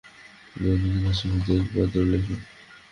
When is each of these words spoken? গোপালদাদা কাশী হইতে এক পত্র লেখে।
গোপালদাদা 0.55 0.99
কাশী 1.03 1.25
হইতে 1.31 1.51
এক 1.57 1.65
পত্র 1.73 1.97
লেখে। 2.11 2.35